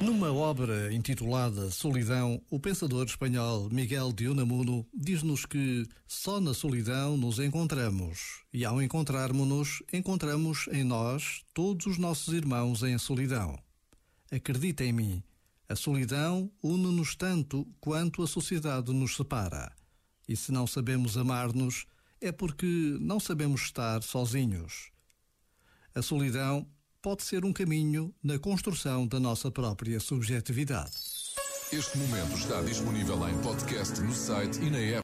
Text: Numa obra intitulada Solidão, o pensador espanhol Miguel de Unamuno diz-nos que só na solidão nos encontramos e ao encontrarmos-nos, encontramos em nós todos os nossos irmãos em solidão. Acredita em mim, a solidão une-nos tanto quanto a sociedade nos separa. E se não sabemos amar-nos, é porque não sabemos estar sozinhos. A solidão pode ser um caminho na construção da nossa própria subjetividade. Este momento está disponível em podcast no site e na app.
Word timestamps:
Numa 0.00 0.32
obra 0.32 0.94
intitulada 0.94 1.70
Solidão, 1.70 2.40
o 2.48 2.60
pensador 2.60 3.04
espanhol 3.06 3.68
Miguel 3.70 4.12
de 4.12 4.28
Unamuno 4.28 4.86
diz-nos 4.94 5.44
que 5.44 5.86
só 6.06 6.40
na 6.40 6.54
solidão 6.54 7.16
nos 7.16 7.40
encontramos 7.40 8.44
e 8.52 8.64
ao 8.64 8.80
encontrarmos-nos, 8.80 9.82
encontramos 9.92 10.68
em 10.72 10.84
nós 10.84 11.44
todos 11.52 11.86
os 11.86 11.98
nossos 11.98 12.32
irmãos 12.32 12.82
em 12.82 12.96
solidão. 12.96 13.58
Acredita 14.30 14.84
em 14.84 14.92
mim, 14.92 15.22
a 15.68 15.74
solidão 15.74 16.50
une-nos 16.62 17.16
tanto 17.16 17.66
quanto 17.80 18.22
a 18.22 18.26
sociedade 18.26 18.92
nos 18.92 19.16
separa. 19.16 19.72
E 20.28 20.36
se 20.36 20.52
não 20.52 20.66
sabemos 20.66 21.18
amar-nos, 21.18 21.86
é 22.20 22.30
porque 22.30 22.96
não 23.00 23.18
sabemos 23.18 23.62
estar 23.62 24.02
sozinhos. 24.02 24.90
A 25.94 26.02
solidão 26.02 26.66
pode 27.08 27.22
ser 27.22 27.42
um 27.42 27.54
caminho 27.54 28.14
na 28.22 28.38
construção 28.38 29.06
da 29.06 29.18
nossa 29.18 29.50
própria 29.50 29.98
subjetividade. 29.98 30.92
Este 31.72 31.96
momento 31.96 32.36
está 32.36 32.60
disponível 32.60 33.26
em 33.26 33.38
podcast 33.38 33.98
no 34.02 34.12
site 34.12 34.60
e 34.60 34.68
na 34.68 34.76
app. 34.76 34.96